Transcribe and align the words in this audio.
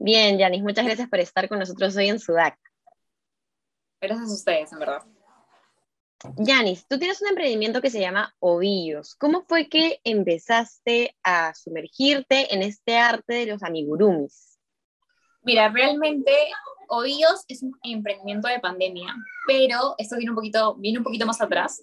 Bien, 0.00 0.38
Yanis, 0.38 0.62
muchas 0.62 0.84
gracias 0.84 1.08
por 1.08 1.18
estar 1.18 1.48
con 1.48 1.58
nosotros 1.58 1.96
hoy 1.96 2.08
en 2.08 2.20
Sudac. 2.20 2.56
Gracias 4.00 4.30
a 4.30 4.32
ustedes, 4.32 4.72
en 4.72 4.78
verdad. 4.78 5.02
Yanis, 6.36 6.86
tú 6.86 7.00
tienes 7.00 7.20
un 7.20 7.28
emprendimiento 7.28 7.80
que 7.80 7.90
se 7.90 7.98
llama 7.98 8.32
Ovillos. 8.38 9.16
¿Cómo 9.16 9.42
fue 9.42 9.68
que 9.68 10.00
empezaste 10.04 11.16
a 11.24 11.52
sumergirte 11.52 12.54
en 12.54 12.62
este 12.62 12.96
arte 12.96 13.34
de 13.34 13.46
los 13.46 13.64
amigurumis? 13.64 14.60
Mira, 15.42 15.68
realmente 15.68 16.32
Ovillos 16.88 17.44
es 17.48 17.64
un 17.64 17.76
emprendimiento 17.82 18.46
de 18.46 18.60
pandemia, 18.60 19.12
pero 19.48 19.96
esto 19.98 20.16
viene 20.16 20.30
un 20.30 20.36
poquito, 20.36 20.76
viene 20.76 20.98
un 20.98 21.04
poquito 21.04 21.26
más 21.26 21.40
atrás, 21.40 21.82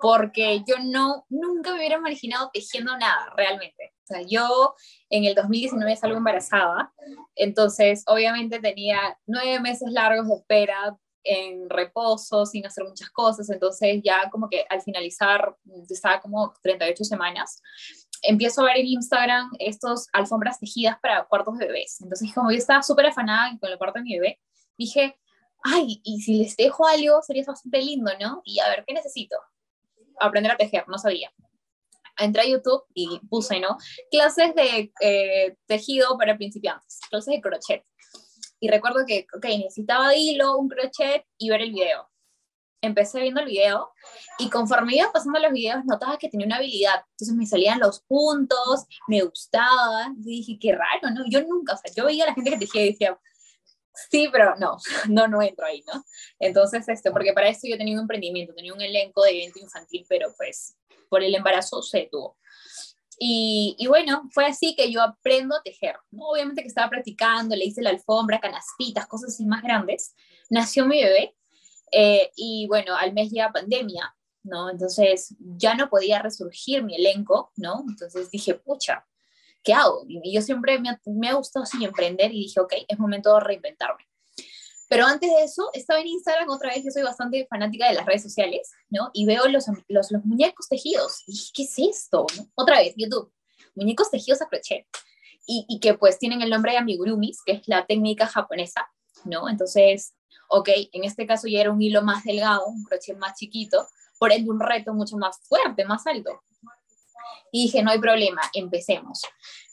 porque 0.00 0.62
yo 0.66 0.76
no, 0.82 1.26
nunca 1.28 1.72
me 1.72 1.76
hubiera 1.76 1.96
imaginado 1.96 2.48
tejiendo 2.54 2.96
nada, 2.96 3.34
realmente. 3.36 3.83
O 4.04 4.06
sea, 4.06 4.22
yo 4.22 4.74
en 5.08 5.24
el 5.24 5.34
2019 5.34 5.96
salgo 5.96 6.18
embarazada, 6.18 6.92
entonces 7.34 8.04
obviamente 8.06 8.60
tenía 8.60 9.18
nueve 9.26 9.60
meses 9.60 9.90
largos 9.90 10.28
de 10.28 10.34
espera 10.34 10.98
en 11.24 11.70
reposo, 11.70 12.44
sin 12.44 12.66
hacer 12.66 12.84
muchas 12.84 13.08
cosas, 13.10 13.48
entonces 13.48 14.02
ya 14.04 14.28
como 14.30 14.50
que 14.50 14.66
al 14.68 14.82
finalizar, 14.82 15.56
estaba 15.88 16.20
como 16.20 16.52
38 16.62 17.02
semanas, 17.02 17.62
empiezo 18.22 18.60
a 18.60 18.66
ver 18.66 18.76
en 18.78 18.86
Instagram 18.88 19.50
estos 19.58 20.08
alfombras 20.12 20.60
tejidas 20.60 20.98
para 21.00 21.24
cuartos 21.24 21.56
de 21.58 21.66
bebés. 21.66 21.98
Entonces 22.02 22.32
como 22.34 22.50
yo 22.50 22.58
estaba 22.58 22.82
súper 22.82 23.06
afanada 23.06 23.56
con 23.58 23.70
el 23.70 23.78
cuarto 23.78 24.00
de 24.00 24.04
mi 24.04 24.18
bebé, 24.18 24.38
dije, 24.76 25.18
ay, 25.62 26.02
y 26.04 26.20
si 26.20 26.42
les 26.42 26.56
dejo 26.56 26.86
algo 26.86 27.22
sería 27.22 27.44
bastante 27.46 27.80
lindo, 27.80 28.12
¿no? 28.20 28.42
Y 28.44 28.60
a 28.60 28.68
ver, 28.68 28.84
¿qué 28.86 28.92
necesito? 28.92 29.36
Aprender 30.20 30.52
a 30.52 30.56
tejer, 30.56 30.84
no 30.88 30.98
sabía. 30.98 31.32
Entré 32.18 32.42
a 32.42 32.46
YouTube 32.46 32.82
y 32.94 33.20
puse, 33.28 33.60
¿no? 33.60 33.76
Clases 34.10 34.54
de 34.54 34.92
eh, 35.00 35.56
tejido 35.66 36.16
para 36.16 36.36
principiantes, 36.36 37.00
clases 37.10 37.34
de 37.34 37.40
crochet. 37.40 37.84
Y 38.60 38.68
recuerdo 38.68 39.04
que, 39.06 39.26
ok, 39.36 39.44
necesitaba 39.44 40.14
hilo, 40.16 40.56
un 40.56 40.68
crochet 40.68 41.24
y 41.38 41.50
ver 41.50 41.62
el 41.62 41.72
video. 41.72 42.08
Empecé 42.80 43.20
viendo 43.20 43.40
el 43.40 43.46
video 43.46 43.90
y 44.38 44.50
conforme 44.50 44.96
iba 44.96 45.10
pasando 45.10 45.38
los 45.38 45.52
videos 45.52 45.84
notaba 45.86 46.18
que 46.18 46.28
tenía 46.28 46.46
una 46.46 46.56
habilidad. 46.56 47.02
Entonces 47.12 47.34
me 47.34 47.46
salían 47.46 47.80
los 47.80 48.00
puntos, 48.02 48.84
me 49.08 49.22
gustaba. 49.22 50.12
Y 50.18 50.22
dije, 50.22 50.58
qué 50.60 50.72
raro, 50.72 51.14
¿no? 51.14 51.24
Yo 51.30 51.40
nunca, 51.42 51.74
o 51.74 51.76
sea, 51.76 51.92
yo 51.96 52.04
veía 52.04 52.24
a 52.24 52.26
la 52.28 52.34
gente 52.34 52.50
que 52.50 52.58
tejía 52.58 52.82
y 52.82 52.90
decía, 52.92 53.18
sí, 54.10 54.28
pero 54.30 54.54
no, 54.56 54.76
no, 55.08 55.28
no 55.28 55.42
entro 55.42 55.66
ahí, 55.66 55.82
¿no? 55.92 56.04
Entonces, 56.38 56.88
esto, 56.88 57.12
porque 57.12 57.32
para 57.32 57.48
esto 57.48 57.68
yo 57.68 57.76
tenía 57.76 57.94
un 57.94 58.02
emprendimiento, 58.02 58.54
tenía 58.54 58.74
un 58.74 58.80
elenco 58.80 59.22
de 59.22 59.30
evento 59.30 59.58
infantil, 59.60 60.04
pero 60.08 60.32
pues 60.36 60.76
por 61.08 61.22
el 61.22 61.34
embarazo 61.34 61.82
se 61.82 62.08
tuvo. 62.10 62.36
Y, 63.18 63.76
y, 63.78 63.86
bueno, 63.86 64.28
fue 64.32 64.44
así 64.46 64.74
que 64.74 64.90
yo 64.90 65.00
aprendo 65.00 65.54
a 65.54 65.62
tejer. 65.62 65.96
¿no? 66.10 66.30
Obviamente 66.30 66.62
que 66.62 66.68
estaba 66.68 66.90
practicando, 66.90 67.54
le 67.54 67.66
hice 67.66 67.80
la 67.80 67.90
alfombra, 67.90 68.40
canastitas, 68.40 69.06
cosas 69.06 69.34
así 69.34 69.46
más 69.46 69.62
grandes. 69.62 70.14
Nació 70.50 70.84
mi 70.84 71.00
bebé 71.02 71.36
eh, 71.92 72.32
y 72.34 72.66
bueno, 72.66 72.96
al 72.96 73.12
mes 73.12 73.30
llega 73.30 73.52
pandemia, 73.52 74.14
¿no? 74.42 74.68
Entonces 74.68 75.34
ya 75.38 75.76
no 75.76 75.88
podía 75.88 76.20
resurgir 76.20 76.82
mi 76.82 76.96
elenco, 76.96 77.52
¿no? 77.56 77.84
Entonces 77.88 78.30
dije, 78.30 78.54
pucha, 78.54 79.06
¿qué 79.64 79.72
hago? 79.72 80.04
Y 80.06 80.32
yo 80.32 80.42
siempre 80.42 80.78
me, 80.78 80.96
me 81.06 81.28
ha 81.28 81.34
gustado 81.34 81.64
así 81.64 81.82
emprender 81.82 82.32
y 82.32 82.40
dije, 82.40 82.60
ok, 82.60 82.74
es 82.86 82.98
momento 82.98 83.34
de 83.34 83.40
reinventarme. 83.40 84.04
Pero 84.88 85.06
antes 85.06 85.30
de 85.30 85.42
eso, 85.42 85.70
estaba 85.72 86.00
en 86.00 86.06
Instagram 86.06 86.50
otra 86.50 86.72
vez, 86.72 86.84
yo 86.84 86.90
soy 86.90 87.02
bastante 87.02 87.46
fanática 87.48 87.88
de 87.88 87.94
las 87.94 88.06
redes 88.06 88.22
sociales, 88.22 88.70
¿no? 88.90 89.10
Y 89.14 89.24
veo 89.24 89.48
los, 89.48 89.66
los, 89.88 90.12
los 90.12 90.24
muñecos 90.24 90.68
tejidos. 90.68 91.22
Y 91.26 91.32
dije, 91.32 91.50
¿qué 91.54 91.62
es 91.62 91.78
esto? 91.78 92.26
Otra 92.54 92.78
vez, 92.78 92.94
YouTube, 92.96 93.32
muñecos 93.74 94.10
tejidos 94.10 94.42
a 94.42 94.46
crochet. 94.46 94.86
Y, 95.46 95.66
y, 95.68 95.80
que 95.80 95.94
pues 95.94 96.18
tienen 96.18 96.40
el 96.42 96.50
nombre 96.50 96.72
de 96.72 96.78
amigurumis, 96.78 97.42
que 97.44 97.52
es 97.52 97.62
la 97.66 97.86
técnica 97.86 98.26
japonesa, 98.26 98.88
¿no? 99.24 99.48
Entonces, 99.48 100.14
ok, 100.48 100.68
en 100.92 101.04
este 101.04 101.26
caso 101.26 101.48
ya 101.48 101.60
era 101.60 101.70
un 101.70 101.82
hilo 101.82 102.02
más 102.02 102.24
delgado, 102.24 102.66
un 102.66 102.82
crochet 102.84 103.16
más 103.18 103.36
chiquito, 103.38 103.86
por 104.18 104.32
ende 104.32 104.50
un 104.50 104.60
reto 104.60 104.94
mucho 104.94 105.16
más 105.16 105.38
fuerte, 105.46 105.84
más 105.84 106.06
alto. 106.06 106.40
Y 107.52 107.64
dije, 107.64 107.82
no 107.82 107.90
hay 107.90 107.98
problema, 107.98 108.40
empecemos. 108.52 109.22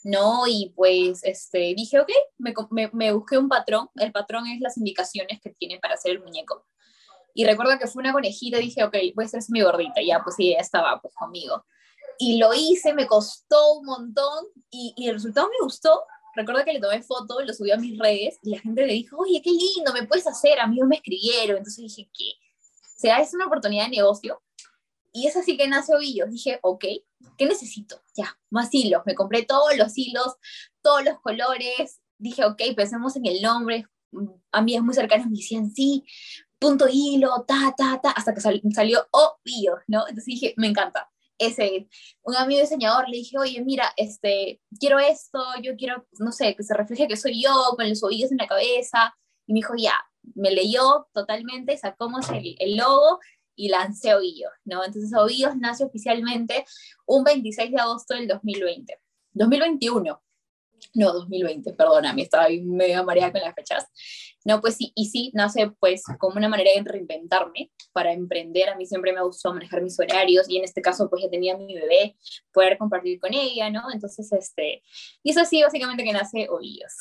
¿no? 0.04 0.46
Y 0.46 0.72
pues 0.74 1.22
este, 1.24 1.74
dije, 1.76 2.00
ok, 2.00 2.10
me, 2.38 2.54
me, 2.70 2.90
me, 2.92 3.12
busqué 3.12 3.38
un 3.38 3.48
patrón. 3.48 3.88
El 3.96 4.12
patrón 4.12 4.46
es 4.46 4.60
las 4.60 4.76
indicaciones 4.76 5.40
que 5.40 5.50
tiene 5.50 5.78
para 5.78 5.94
hacer 5.94 6.12
el 6.12 6.20
muñeco. 6.20 6.66
Y 7.34 7.44
recuerdo 7.44 7.78
que 7.78 7.86
fue 7.86 8.02
una 8.02 8.12
conejita, 8.12 8.58
dije, 8.58 8.84
ok, 8.84 8.96
pues 9.14 9.34
es 9.34 9.50
mi 9.50 9.62
gordita. 9.62 10.02
Ya, 10.04 10.20
pues 10.22 10.36
sí, 10.36 10.50
ella 10.50 10.60
estaba 10.60 11.00
pues 11.00 11.14
conmigo. 11.14 11.64
Y 12.18 12.38
lo 12.38 12.52
hice, 12.52 12.92
me 12.94 13.06
costó 13.06 13.74
un 13.74 13.86
montón 13.86 14.46
y, 14.70 14.94
el 15.06 15.14
resultado 15.14 15.48
me 15.48 15.64
gustó. 15.64 16.04
Recuerdo 16.34 16.64
que 16.64 16.72
le 16.72 16.80
tomé 16.80 17.02
foto, 17.02 17.40
lo 17.40 17.52
subí 17.52 17.70
a 17.70 17.76
mis 17.76 17.98
redes 17.98 18.38
y 18.42 18.50
la 18.50 18.60
gente 18.60 18.86
le 18.86 18.92
dijo, 18.94 19.16
oye, 19.18 19.40
qué 19.42 19.50
lindo, 19.50 19.92
me 19.92 20.06
puedes 20.06 20.26
hacer. 20.26 20.60
Amigos 20.60 20.88
me 20.88 20.96
escribieron. 20.96 21.58
Entonces 21.58 21.84
dije, 21.84 22.10
¿qué? 22.16 22.32
Sea, 22.96 23.18
es 23.18 23.34
una 23.34 23.46
oportunidad 23.46 23.84
de 23.84 23.96
negocio 23.96 24.42
y 25.12 25.26
es 25.26 25.36
así 25.36 25.56
que 25.56 25.68
nace 25.68 25.94
Ovillos. 25.94 26.30
Dije, 26.30 26.58
ok, 26.62 26.84
¿qué 27.36 27.46
necesito? 27.46 28.02
Ya, 28.16 28.38
más 28.50 28.70
hilos. 28.72 29.02
Me 29.04 29.14
compré 29.14 29.44
todos 29.44 29.76
los 29.76 29.96
hilos, 29.96 30.34
todos 30.80 31.04
los 31.04 31.20
colores. 31.20 32.00
Dije, 32.18 32.44
ok, 32.44 32.62
pensemos 32.74 33.14
en 33.16 33.26
el 33.26 33.42
nombre. 33.42 33.86
Amigas 34.50 34.82
muy 34.82 34.94
cercanas 34.94 35.26
me 35.26 35.36
decían, 35.36 35.70
sí, 35.70 36.04
punto 36.58 36.86
hilo, 36.90 37.44
ta, 37.46 37.74
ta, 37.76 38.00
ta, 38.02 38.10
hasta 38.10 38.34
que 38.34 38.40
salió 38.40 39.06
Ovillos, 39.10 39.80
¿no? 39.86 40.00
Entonces 40.00 40.26
dije, 40.26 40.54
me 40.56 40.68
encanta. 40.68 41.10
Ese, 41.38 41.88
un 42.22 42.36
amigo 42.36 42.60
diseñador 42.60 43.08
le 43.08 43.16
dije, 43.16 43.36
oye, 43.38 43.62
mira, 43.64 43.92
este, 43.96 44.60
quiero 44.78 44.98
esto, 44.98 45.42
yo 45.60 45.76
quiero, 45.76 46.06
no 46.20 46.30
sé, 46.30 46.54
que 46.54 46.62
se 46.62 46.74
refleje 46.74 47.08
que 47.08 47.16
soy 47.16 47.42
yo, 47.42 47.74
con 47.76 47.88
los 47.88 48.02
ovillos 48.02 48.30
en 48.30 48.38
la 48.38 48.46
cabeza. 48.46 49.14
Y 49.46 49.52
me 49.52 49.58
dijo, 49.58 49.74
ya, 49.76 49.94
me 50.34 50.52
leyó 50.52 51.08
totalmente, 51.12 51.76
sacamos 51.76 52.30
el, 52.30 52.54
el 52.58 52.76
logo 52.76 53.18
y 53.56 53.68
lancé 53.68 54.14
Ovillos, 54.14 54.52
¿no? 54.64 54.84
Entonces 54.84 55.12
Ovillos 55.16 55.56
nace 55.56 55.84
oficialmente 55.84 56.64
un 57.06 57.24
26 57.24 57.70
de 57.70 57.78
agosto 57.78 58.14
del 58.14 58.28
2020. 58.28 58.98
2021. 59.32 60.22
No, 60.94 61.12
2020, 61.12 61.72
perdóname, 61.74 62.22
estaba 62.22 62.48
medio 62.62 63.04
mareada 63.04 63.32
con 63.32 63.40
las 63.40 63.54
fechas. 63.54 63.86
No, 64.44 64.60
pues 64.60 64.76
sí, 64.76 64.92
y 64.96 65.06
sí, 65.06 65.30
nace 65.32 65.70
pues 65.78 66.02
como 66.18 66.36
una 66.36 66.48
manera 66.48 66.70
de 66.74 66.82
reinventarme 66.82 67.70
para 67.92 68.12
emprender. 68.12 68.68
A 68.68 68.76
mí 68.76 68.84
siempre 68.84 69.12
me 69.12 69.22
gustado 69.22 69.54
manejar 69.54 69.80
mis 69.80 69.98
horarios 69.98 70.48
y 70.48 70.56
en 70.58 70.64
este 70.64 70.82
caso 70.82 71.08
pues 71.08 71.22
ya 71.22 71.30
tenía 71.30 71.56
mi 71.56 71.74
bebé, 71.74 72.16
poder 72.52 72.76
compartir 72.78 73.20
con 73.20 73.32
ella, 73.32 73.70
¿no? 73.70 73.84
Entonces, 73.92 74.30
este, 74.32 74.82
y 75.22 75.30
eso 75.30 75.44
sí, 75.44 75.62
básicamente 75.62 76.04
que 76.04 76.12
nace 76.12 76.48
Ovillos. 76.50 76.92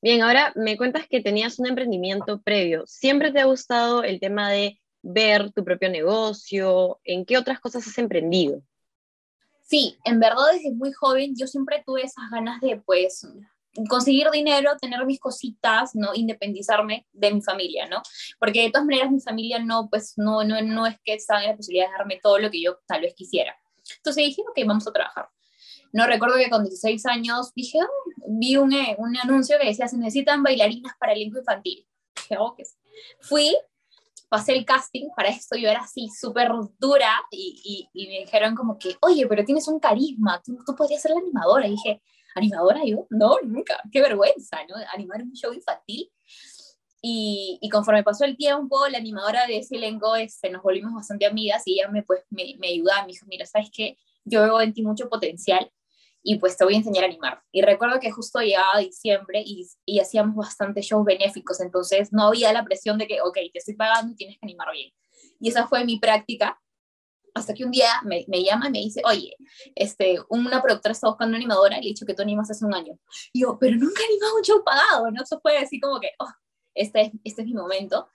Bien, 0.00 0.22
ahora 0.22 0.52
me 0.54 0.76
cuentas 0.76 1.06
que 1.08 1.20
tenías 1.20 1.58
un 1.58 1.66
emprendimiento 1.66 2.40
previo. 2.42 2.84
¿Siempre 2.86 3.32
te 3.32 3.40
ha 3.40 3.44
gustado 3.44 4.02
el 4.02 4.20
tema 4.20 4.50
de 4.50 4.80
ver 5.02 5.52
tu 5.52 5.64
propio 5.64 5.90
negocio? 5.90 7.00
¿En 7.04 7.24
qué 7.24 7.38
otras 7.38 7.60
cosas 7.60 7.86
has 7.86 7.98
emprendido? 7.98 8.62
Sí, 9.62 9.96
en 10.04 10.20
verdad 10.20 10.52
desde 10.52 10.72
muy 10.72 10.92
joven 10.92 11.34
yo 11.36 11.46
siempre 11.46 11.82
tuve 11.86 12.02
esas 12.02 12.30
ganas 12.30 12.60
de 12.60 12.80
pues 12.84 13.26
conseguir 13.88 14.30
dinero, 14.30 14.76
tener 14.80 15.04
mis 15.06 15.18
cositas, 15.18 15.94
¿no? 15.94 16.14
Independizarme 16.14 17.06
de 17.12 17.32
mi 17.32 17.40
familia, 17.40 17.86
¿no? 17.86 18.02
Porque 18.38 18.62
de 18.62 18.70
todas 18.70 18.86
maneras 18.86 19.10
mi 19.10 19.20
familia 19.20 19.58
no, 19.58 19.88
pues 19.88 20.14
no, 20.16 20.44
no, 20.44 20.60
no 20.60 20.86
es 20.86 20.96
que 21.04 21.14
estaba 21.14 21.42
en 21.42 21.50
la 21.50 21.56
posibilidad 21.56 21.86
de 21.86 21.92
darme 21.92 22.20
todo 22.22 22.38
lo 22.38 22.50
que 22.50 22.60
yo 22.60 22.78
tal 22.86 23.00
vez 23.00 23.14
quisiera. 23.14 23.56
Entonces 23.96 24.26
dije, 24.26 24.42
ok, 24.42 24.66
vamos 24.66 24.86
a 24.86 24.92
trabajar. 24.92 25.28
No 25.92 26.06
recuerdo 26.06 26.36
que 26.36 26.48
con 26.48 26.64
16 26.64 27.04
años 27.06 27.52
dije, 27.54 27.78
oh", 27.82 28.10
vi 28.26 28.56
un, 28.56 28.72
eh, 28.72 28.96
un, 28.98 29.16
anuncio 29.18 29.58
que 29.60 29.68
decía, 29.68 29.88
se 29.88 29.98
necesitan 29.98 30.42
bailarinas 30.42 30.94
para 30.98 31.12
el 31.12 31.20
elenco 31.20 31.38
infantil. 31.38 31.86
Dije, 32.16 32.36
oh, 32.38 32.56
Fui, 33.20 33.54
pasé 34.28 34.52
el 34.56 34.64
casting 34.64 35.08
para 35.14 35.28
esto, 35.28 35.56
yo 35.58 35.68
era 35.68 35.80
así 35.80 36.08
súper 36.08 36.50
dura 36.78 37.10
y, 37.30 37.90
y, 37.92 38.02
y, 38.02 38.08
me 38.08 38.20
dijeron 38.20 38.54
como 38.54 38.78
que, 38.78 38.96
oye, 39.02 39.26
pero 39.26 39.44
tienes 39.44 39.68
un 39.68 39.78
carisma, 39.78 40.40
tú, 40.42 40.58
tú 40.64 40.74
podrías 40.74 41.02
ser 41.02 41.12
la 41.12 41.18
animadora. 41.18 41.66
Y 41.66 41.72
dije, 41.72 42.02
¿animadora 42.34 42.80
yo? 42.86 43.06
No, 43.10 43.36
nunca, 43.42 43.82
qué 43.92 44.00
vergüenza, 44.00 44.58
¿no? 44.68 44.76
Animar 44.94 45.22
un 45.22 45.32
show 45.32 45.52
infantil. 45.52 46.10
Y, 47.02 47.58
y, 47.60 47.68
conforme 47.68 48.02
pasó 48.02 48.24
el 48.24 48.36
tiempo, 48.36 48.86
la 48.88 48.98
animadora 48.98 49.46
de 49.46 49.58
ese 49.58 49.76
elenco 49.76 50.16
este, 50.16 50.48
nos 50.48 50.62
volvimos 50.62 50.94
bastante 50.94 51.26
amigas 51.26 51.64
y 51.66 51.74
ella 51.74 51.90
me, 51.90 52.02
pues, 52.02 52.22
me, 52.30 52.54
me 52.58 52.68
ayudaba, 52.68 53.02
me 53.02 53.08
dijo, 53.08 53.26
mira, 53.26 53.44
¿sabes 53.44 53.70
qué? 53.70 53.98
Yo 54.24 54.40
veo 54.42 54.60
en 54.60 54.72
ti 54.72 54.82
mucho 54.82 55.08
potencial 55.10 55.70
y 56.22 56.38
pues 56.38 56.56
te 56.56 56.64
voy 56.64 56.74
a 56.74 56.78
enseñar 56.78 57.04
a 57.04 57.06
animar. 57.08 57.42
Y 57.50 57.62
recuerdo 57.62 57.98
que 58.00 58.10
justo 58.10 58.40
llegaba 58.40 58.78
diciembre 58.78 59.42
y, 59.44 59.68
y 59.84 60.00
hacíamos 60.00 60.36
bastante 60.36 60.82
shows 60.82 61.04
benéficos, 61.04 61.60
entonces 61.60 62.12
no 62.12 62.28
había 62.28 62.52
la 62.52 62.64
presión 62.64 62.98
de 62.98 63.06
que, 63.06 63.20
ok, 63.20 63.34
te 63.52 63.58
estoy 63.58 63.74
pagando 63.74 64.12
y 64.12 64.16
tienes 64.16 64.38
que 64.38 64.46
animar 64.46 64.72
bien. 64.72 64.92
Y 65.40 65.48
esa 65.48 65.66
fue 65.66 65.84
mi 65.84 65.98
práctica, 65.98 66.60
hasta 67.34 67.54
que 67.54 67.64
un 67.64 67.70
día 67.70 67.88
me, 68.04 68.24
me 68.28 68.44
llama 68.44 68.68
y 68.68 68.70
me 68.70 68.78
dice, 68.78 69.02
oye, 69.04 69.34
este, 69.74 70.18
una 70.28 70.62
productora 70.62 70.92
está 70.92 71.08
buscando 71.08 71.30
una 71.30 71.38
animadora 71.38 71.78
y 71.78 71.80
le 71.80 71.86
he 71.86 71.90
dicho 71.90 72.06
que 72.06 72.14
tú 72.14 72.22
animas 72.22 72.50
hace 72.50 72.64
un 72.64 72.74
año. 72.74 72.98
Y 73.32 73.42
yo, 73.42 73.58
pero 73.58 73.76
nunca 73.76 74.02
he 74.02 74.06
animado 74.06 74.36
un 74.36 74.42
show 74.42 74.62
pagado, 74.64 75.10
¿no? 75.10 75.22
Eso 75.22 75.40
fue 75.40 75.56
así 75.58 75.80
como 75.80 75.98
que, 75.98 76.10
oh, 76.18 76.30
este 76.74 77.02
es, 77.02 77.12
este 77.24 77.42
es 77.42 77.48
mi 77.48 77.54
momento. 77.54 78.08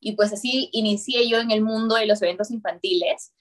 Y 0.00 0.16
pues 0.16 0.32
así 0.32 0.68
inicié 0.72 1.28
yo 1.28 1.38
en 1.38 1.50
el 1.50 1.62
mundo 1.62 1.94
de 1.94 2.06
los 2.06 2.20
eventos 2.22 2.50
infantiles. 2.50 3.34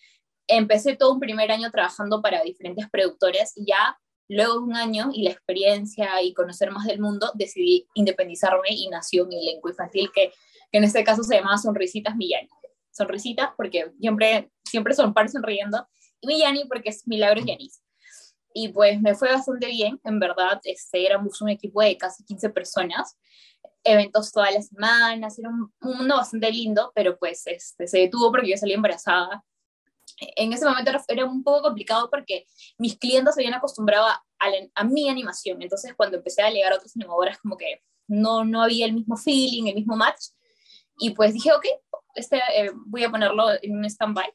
Empecé 0.47 0.95
todo 0.95 1.13
un 1.13 1.19
primer 1.19 1.51
año 1.51 1.71
trabajando 1.71 2.21
para 2.21 2.43
diferentes 2.43 2.89
productores 2.89 3.53
y 3.55 3.65
ya 3.65 3.97
luego 4.31 4.53
de 4.53 4.59
un 4.59 4.75
año 4.75 5.09
y 5.13 5.23
la 5.23 5.31
experiencia 5.31 6.21
y 6.21 6.33
conocer 6.33 6.71
más 6.71 6.85
del 6.85 6.99
mundo, 6.99 7.31
decidí 7.35 7.87
independizarme 7.93 8.69
y 8.69 8.87
nació 8.89 9.25
mi 9.25 9.39
elenco 9.39 9.69
infantil, 9.69 10.09
que, 10.13 10.31
que 10.71 10.77
en 10.77 10.83
este 10.83 11.03
caso 11.03 11.23
se 11.23 11.35
llama 11.35 11.57
Sonrisitas 11.57 12.15
Millani. 12.15 12.49
Sonrisitas 12.91 13.49
porque 13.57 13.91
siempre, 13.99 14.51
siempre 14.63 14.93
son 14.93 15.13
par 15.13 15.29
sonriendo, 15.29 15.87
y 16.21 16.27
Millani 16.27 16.65
porque 16.65 16.89
es 16.89 17.07
Milagros 17.07 17.45
Yanis. 17.45 17.81
Y 18.53 18.69
pues 18.69 19.01
me 19.01 19.15
fue 19.15 19.31
bastante 19.31 19.67
bien, 19.67 19.99
en 20.03 20.19
verdad, 20.19 20.59
este, 20.63 21.05
éramos 21.05 21.41
un 21.41 21.49
equipo 21.49 21.81
de 21.81 21.97
casi 21.97 22.23
15 22.25 22.49
personas, 22.49 23.17
eventos 23.83 24.31
todas 24.31 24.53
las 24.53 24.67
semanas, 24.67 25.39
era 25.39 25.49
un, 25.49 25.73
mundo 25.81 26.15
bastante 26.15 26.51
lindo, 26.51 26.91
pero 26.93 27.17
pues 27.17 27.43
este, 27.47 27.87
se 27.87 27.99
detuvo 27.99 28.31
porque 28.31 28.51
yo 28.51 28.57
salí 28.57 28.73
embarazada. 28.73 29.43
En 30.35 30.53
ese 30.53 30.65
momento 30.65 30.91
era, 31.07 31.25
un 31.25 31.43
poco 31.43 31.63
complicado 31.63 32.09
porque 32.09 32.45
mis 32.77 32.97
clientes 32.97 33.33
se 33.33 33.41
habían 33.41 33.55
acostumbrado 33.55 34.05
a, 34.05 34.23
a, 34.75 34.83
mi 34.83 35.09
animación, 35.09 35.61
entonces 35.61 35.93
cuando 35.95 36.17
empecé 36.17 36.41
a 36.41 36.51
llegar 36.51 36.73
a 36.73 36.75
otras 36.75 36.95
animadoras 36.95 37.39
como 37.39 37.57
que 37.57 37.81
no, 38.07 38.43
no 38.43 38.61
había 38.61 38.85
el 38.85 38.93
mismo 38.93 39.17
feeling, 39.17 39.67
el 39.67 39.75
mismo 39.75 39.95
match, 39.95 40.27
y 40.99 41.11
pues 41.11 41.33
dije, 41.33 41.51
ok, 41.53 41.65
este, 42.15 42.37
eh, 42.37 42.71
voy 42.85 43.03
a 43.03 43.09
ponerlo 43.09 43.45
en 43.61 43.77
un 43.77 43.85
stand-by, 43.85 44.31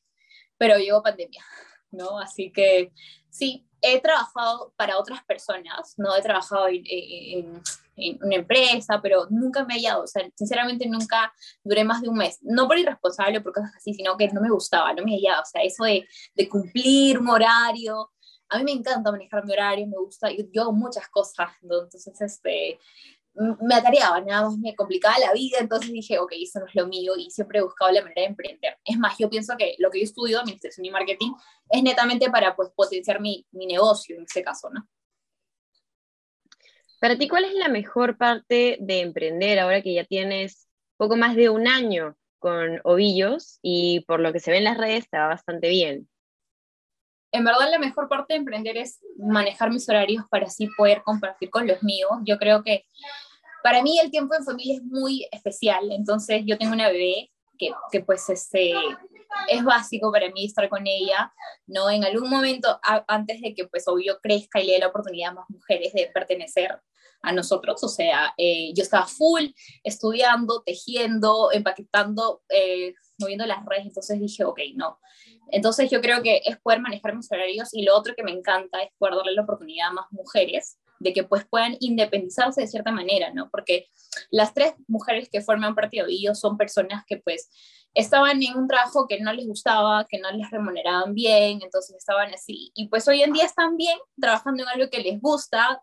pero 0.58 0.78
llegó 0.78 1.02
pandemia, 1.02 1.44
¿no? 1.90 2.18
Así 2.18 2.50
que 2.50 2.92
sí, 3.30 3.68
he 3.82 4.00
trabajado 4.00 4.72
para 4.76 4.98
otras 4.98 5.24
personas, 5.24 5.94
no 5.96 6.16
he 6.16 6.22
trabajado 6.22 6.68
en, 6.68 7.62
una 7.96 8.36
empresa, 8.36 9.00
pero 9.02 9.26
nunca 9.30 9.64
me 9.64 9.74
he 9.74 9.78
hallado, 9.78 10.04
o 10.04 10.06
sea, 10.06 10.28
sinceramente 10.34 10.86
nunca 10.86 11.32
duré 11.64 11.84
más 11.84 12.02
de 12.02 12.08
un 12.08 12.16
mes, 12.16 12.38
no 12.42 12.66
por 12.68 12.78
irresponsable, 12.78 13.40
por 13.40 13.52
cosas 13.52 13.72
así, 13.76 13.94
sino 13.94 14.16
que 14.16 14.28
no 14.28 14.40
me 14.40 14.50
gustaba, 14.50 14.92
no 14.92 15.02
me 15.04 15.12
he 15.12 15.16
hallado, 15.16 15.42
o 15.42 15.46
sea, 15.46 15.62
eso 15.62 15.84
de, 15.84 16.48
cumplir 16.48 17.18
un 17.18 17.28
horario, 17.28 18.10
a 18.48 18.58
mí 18.58 18.64
me 18.64 18.72
encanta 18.72 19.10
manejar 19.10 19.44
mi 19.44 19.52
horario, 19.52 19.86
me 19.86 19.96
gusta, 19.96 20.30
yo, 20.30 20.44
yo 20.52 20.62
hago 20.62 20.72
muchas 20.72 21.08
cosas, 21.08 21.48
entonces, 21.62 22.20
este, 22.20 22.78
me 23.60 23.74
atareaba, 23.74 24.20
nada 24.20 24.48
más 24.48 24.58
me 24.58 24.74
complicaba 24.74 25.18
la 25.18 25.32
vida, 25.32 25.58
entonces 25.60 25.92
dije, 25.92 26.18
ok, 26.18 26.32
eso 26.40 26.60
no 26.60 26.66
es 26.66 26.74
lo 26.74 26.86
mío 26.86 27.14
y 27.16 27.30
siempre 27.30 27.58
he 27.58 27.62
buscado 27.62 27.90
la 27.92 28.00
manera 28.00 28.22
de 28.22 28.28
emprender. 28.28 28.78
Es 28.84 28.98
más, 28.98 29.18
yo 29.18 29.28
pienso 29.28 29.56
que 29.58 29.74
lo 29.78 29.90
que 29.90 29.98
yo 29.98 30.04
estudio, 30.04 30.40
administración 30.40 30.86
y 30.86 30.90
marketing, 30.90 31.32
es 31.68 31.82
netamente 31.82 32.30
para 32.30 32.56
pues 32.56 32.70
potenciar 32.74 33.20
mi, 33.20 33.46
mi 33.50 33.66
negocio 33.66 34.16
en 34.16 34.24
ese 34.24 34.42
caso, 34.42 34.70
¿no? 34.70 34.88
Para 37.00 37.16
ti, 37.18 37.28
¿cuál 37.28 37.44
es 37.44 37.54
la 37.54 37.68
mejor 37.68 38.16
parte 38.16 38.78
de 38.80 39.00
emprender 39.00 39.58
ahora 39.58 39.82
que 39.82 39.94
ya 39.94 40.04
tienes 40.04 40.68
poco 40.96 41.16
más 41.16 41.36
de 41.36 41.50
un 41.50 41.68
año 41.68 42.16
con 42.38 42.80
ovillos 42.84 43.58
y 43.62 44.00
por 44.06 44.20
lo 44.20 44.32
que 44.32 44.40
se 44.40 44.50
ve 44.50 44.58
en 44.58 44.64
las 44.64 44.78
redes 44.78 45.08
te 45.10 45.18
va 45.18 45.28
bastante 45.28 45.68
bien? 45.68 46.08
En 47.32 47.44
verdad 47.44 47.70
la 47.70 47.78
mejor 47.78 48.08
parte 48.08 48.32
de 48.32 48.38
emprender 48.38 48.76
es 48.78 49.00
manejar 49.18 49.70
mis 49.70 49.88
horarios 49.88 50.24
para 50.30 50.46
así 50.46 50.68
poder 50.76 51.02
compartir 51.02 51.50
con 51.50 51.66
los 51.66 51.82
míos. 51.82 52.10
Yo 52.24 52.38
creo 52.38 52.62
que 52.62 52.86
para 53.62 53.82
mí 53.82 53.98
el 53.98 54.10
tiempo 54.10 54.34
en 54.34 54.44
familia 54.44 54.76
es 54.76 54.82
muy 54.84 55.28
especial, 55.32 55.90
entonces 55.90 56.42
yo 56.46 56.56
tengo 56.56 56.72
una 56.72 56.88
bebé 56.88 57.30
que, 57.58 57.70
que 57.90 58.00
pues 58.00 58.28
este, 58.30 58.72
es 59.48 59.64
básico 59.64 60.10
para 60.12 60.30
mí 60.30 60.46
estar 60.46 60.68
con 60.68 60.86
ella, 60.86 61.32
¿no? 61.66 61.90
En 61.90 62.04
algún 62.04 62.28
momento, 62.28 62.78
antes 63.06 63.40
de 63.40 63.54
que 63.54 63.66
pues 63.66 63.86
obvio 63.88 64.18
crezca 64.20 64.60
y 64.60 64.66
le 64.66 64.72
dé 64.74 64.78
la 64.80 64.88
oportunidad 64.88 65.30
a 65.30 65.34
más 65.34 65.50
mujeres 65.50 65.92
de 65.92 66.10
pertenecer 66.12 66.80
a 67.22 67.32
nosotros, 67.32 67.82
o 67.82 67.88
sea, 67.88 68.34
eh, 68.36 68.72
yo 68.74 68.82
estaba 68.82 69.06
full 69.06 69.46
estudiando, 69.82 70.62
tejiendo, 70.62 71.50
empaquetando, 71.52 72.42
eh, 72.48 72.94
moviendo 73.18 73.46
las 73.46 73.64
redes, 73.64 73.86
entonces 73.86 74.20
dije, 74.20 74.44
ok, 74.44 74.60
no. 74.74 74.98
Entonces 75.50 75.90
yo 75.90 76.00
creo 76.00 76.22
que 76.22 76.42
es 76.44 76.58
poder 76.58 76.80
manejar 76.80 77.14
mis 77.14 77.30
horarios 77.30 77.68
y 77.72 77.84
lo 77.84 77.96
otro 77.96 78.14
que 78.14 78.22
me 78.22 78.32
encanta 78.32 78.82
es 78.82 78.90
poder 78.98 79.14
darle 79.16 79.32
la 79.32 79.42
oportunidad 79.42 79.88
a 79.88 79.92
más 79.92 80.06
mujeres 80.10 80.78
de 80.98 81.12
que 81.12 81.24
pues 81.24 81.44
puedan 81.46 81.76
independizarse 81.80 82.60
de 82.60 82.66
cierta 82.66 82.92
manera, 82.92 83.32
¿no? 83.32 83.48
Porque 83.50 83.86
las 84.30 84.54
tres 84.54 84.74
mujeres 84.88 85.28
que 85.30 85.40
forman 85.40 85.74
parte 85.74 86.02
de 86.02 86.12
ellos 86.12 86.40
son 86.40 86.56
personas 86.56 87.04
que 87.06 87.18
pues 87.18 87.50
estaban 87.94 88.42
en 88.42 88.56
un 88.56 88.68
trabajo 88.68 89.06
que 89.08 89.20
no 89.20 89.32
les 89.32 89.46
gustaba, 89.46 90.06
que 90.08 90.18
no 90.18 90.30
les 90.30 90.50
remuneraban 90.50 91.14
bien, 91.14 91.60
entonces 91.62 91.96
estaban 91.96 92.32
así. 92.34 92.70
Y 92.74 92.88
pues 92.88 93.08
hoy 93.08 93.22
en 93.22 93.32
día 93.32 93.44
están 93.44 93.76
bien 93.76 93.98
trabajando 94.20 94.62
en 94.62 94.68
algo 94.68 94.90
que 94.90 95.02
les 95.02 95.20
gusta, 95.20 95.80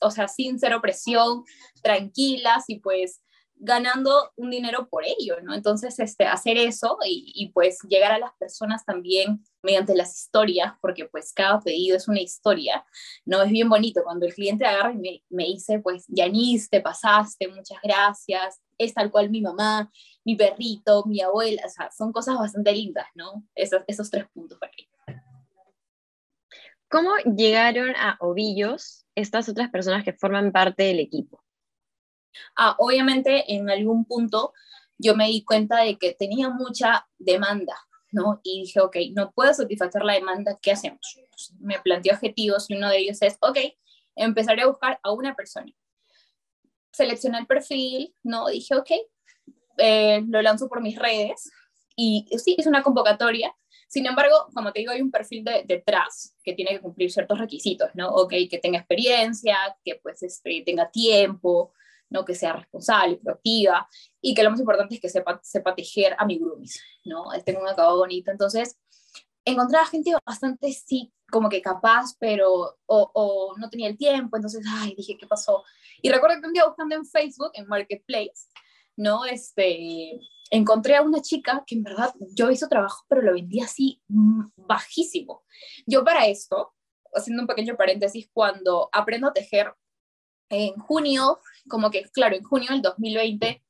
o 0.00 0.10
sea, 0.10 0.26
sin 0.26 0.58
cero 0.58 0.80
presión, 0.82 1.44
tranquilas 1.82 2.64
y 2.66 2.80
pues 2.80 3.22
ganando 3.62 4.32
un 4.36 4.50
dinero 4.50 4.88
por 4.88 5.04
ello, 5.04 5.40
¿no? 5.42 5.54
Entonces, 5.54 5.98
este, 5.98 6.24
hacer 6.24 6.56
eso 6.56 6.96
y, 7.06 7.50
pues 7.52 7.78
llegar 7.88 8.10
a 8.10 8.18
las 8.18 8.32
personas 8.38 8.84
también 8.86 9.44
mediante 9.62 9.94
las 9.94 10.18
historias, 10.18 10.72
porque 10.80 11.04
pues 11.04 11.32
cada 11.34 11.60
pedido 11.60 11.96
es 11.96 12.08
una 12.08 12.20
historia, 12.20 12.84
¿no? 13.26 13.42
Es 13.42 13.50
bien 13.50 13.68
bonito 13.68 14.02
cuando 14.02 14.26
el 14.26 14.34
cliente 14.34 14.64
agarra 14.64 14.92
y 14.92 14.98
me, 14.98 15.22
me 15.28 15.44
dice, 15.44 15.78
pues, 15.78 16.06
Yanis, 16.08 16.70
te 16.70 16.80
pasaste, 16.80 17.48
muchas 17.48 17.78
gracias, 17.82 18.60
es 18.78 18.94
tal 18.94 19.10
cual 19.10 19.28
mi 19.28 19.42
mamá, 19.42 19.90
mi 20.24 20.36
perrito, 20.36 21.04
mi 21.04 21.20
abuela, 21.20 21.62
o 21.66 21.68
sea, 21.68 21.90
son 21.90 22.12
cosas 22.12 22.38
bastante 22.38 22.72
lindas, 22.72 23.06
¿no? 23.14 23.44
Esos, 23.54 23.82
esos 23.86 24.10
tres 24.10 24.26
puntos 24.32 24.58
para 24.58 24.72
mí. 24.76 24.88
¿Cómo 26.88 27.10
llegaron 27.36 27.94
a 27.94 28.16
Ovillos 28.20 29.06
estas 29.14 29.48
otras 29.48 29.70
personas 29.70 30.02
que 30.02 30.14
forman 30.14 30.50
parte 30.50 30.84
del 30.84 30.98
equipo? 30.98 31.40
Ah, 32.56 32.76
obviamente 32.78 33.52
en 33.52 33.70
algún 33.70 34.04
punto 34.04 34.52
yo 34.98 35.16
me 35.16 35.26
di 35.26 35.44
cuenta 35.44 35.82
de 35.82 35.98
que 35.98 36.12
tenía 36.12 36.50
mucha 36.50 37.06
demanda, 37.18 37.76
¿no? 38.12 38.40
Y 38.42 38.62
dije, 38.62 38.80
ok, 38.80 38.96
no 39.12 39.30
puedo 39.32 39.54
satisfacer 39.54 40.04
la 40.04 40.14
demanda, 40.14 40.58
¿qué 40.60 40.72
hacemos? 40.72 41.18
me 41.58 41.78
planteé 41.80 42.12
objetivos 42.12 42.68
y 42.68 42.76
uno 42.76 42.88
de 42.90 42.98
ellos 42.98 43.22
es, 43.22 43.36
ok, 43.40 43.58
empezaré 44.14 44.62
a 44.62 44.66
buscar 44.66 45.00
a 45.02 45.12
una 45.12 45.34
persona. 45.34 45.72
Seleccioné 46.92 47.38
el 47.38 47.46
perfil, 47.46 48.14
¿no? 48.22 48.48
Dije, 48.48 48.74
ok, 48.74 48.90
eh, 49.78 50.22
lo 50.28 50.42
lanzo 50.42 50.68
por 50.68 50.82
mis 50.82 50.98
redes 50.98 51.50
y 51.96 52.26
sí, 52.38 52.56
es 52.58 52.66
una 52.66 52.82
convocatoria. 52.82 53.54
Sin 53.88 54.06
embargo, 54.06 54.48
como 54.54 54.72
te 54.72 54.80
digo, 54.80 54.92
hay 54.92 55.00
un 55.00 55.10
perfil 55.10 55.44
de, 55.44 55.64
detrás 55.66 56.36
que 56.44 56.52
tiene 56.52 56.72
que 56.72 56.80
cumplir 56.80 57.10
ciertos 57.10 57.38
requisitos, 57.38 57.90
¿no? 57.94 58.08
Ok, 58.10 58.34
que 58.48 58.58
tenga 58.62 58.78
experiencia, 58.78 59.56
que 59.84 59.96
pues 59.96 60.22
este, 60.22 60.62
tenga 60.64 60.90
tiempo, 60.90 61.72
¿no? 62.10 62.24
que 62.24 62.34
sea 62.34 62.52
responsable, 62.54 63.16
proactiva 63.16 63.88
y 64.20 64.34
que 64.34 64.42
lo 64.42 64.50
más 64.50 64.60
importante 64.60 64.96
es 64.96 65.00
que 65.00 65.08
sepa, 65.08 65.40
sepa 65.42 65.74
tejer 65.74 66.14
amigurumis, 66.18 66.82
¿no? 67.04 67.24
Tenga 67.44 67.60
un 67.60 67.68
acabado 67.68 67.98
bonito. 67.98 68.30
Entonces, 68.30 68.78
encontraba 69.44 69.86
gente 69.86 70.12
bastante, 70.26 70.72
sí, 70.72 71.12
como 71.30 71.48
que 71.48 71.62
capaz, 71.62 72.16
pero 72.18 72.78
o, 72.86 73.10
o, 73.14 73.54
no 73.58 73.70
tenía 73.70 73.88
el 73.88 73.96
tiempo, 73.96 74.36
entonces, 74.36 74.64
ay, 74.68 74.94
dije, 74.96 75.16
¿qué 75.16 75.26
pasó? 75.26 75.64
Y 76.02 76.10
recuerdo 76.10 76.40
que 76.40 76.48
un 76.48 76.52
día 76.52 76.66
buscando 76.66 76.94
en 76.96 77.06
Facebook, 77.06 77.50
en 77.54 77.66
Marketplace, 77.66 78.48
¿no? 78.96 79.24
Este, 79.24 80.20
encontré 80.50 80.96
a 80.96 81.02
una 81.02 81.22
chica 81.22 81.62
que 81.66 81.76
en 81.76 81.82
verdad 81.82 82.12
yo 82.34 82.50
hizo 82.50 82.68
trabajo, 82.68 83.04
pero 83.08 83.22
lo 83.22 83.32
vendía 83.32 83.64
así 83.64 84.02
mm, 84.08 84.46
bajísimo. 84.56 85.44
Yo 85.86 86.04
para 86.04 86.26
esto, 86.26 86.74
haciendo 87.14 87.42
un 87.42 87.48
pequeño 87.48 87.76
paréntesis, 87.76 88.28
cuando 88.32 88.88
aprendo 88.92 89.28
a 89.28 89.32
tejer 89.32 89.72
en 90.50 90.74
junio, 90.74 91.38
como 91.68 91.90
que, 91.90 92.02
claro, 92.10 92.36
en 92.36 92.42
junio 92.42 92.68
del 92.70 92.82
2020, 92.82 93.62